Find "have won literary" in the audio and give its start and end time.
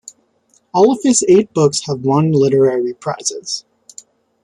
1.85-2.91